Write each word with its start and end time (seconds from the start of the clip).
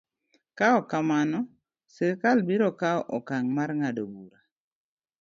Ka 0.57 0.67
ok 0.79 0.85
kamano, 0.91 1.39
sirkal 1.93 2.37
biro 2.47 2.69
kawo 2.79 3.01
okang' 3.17 3.49
mar 3.55 3.69
ng'ado 3.79 4.03
bura. 4.13 4.39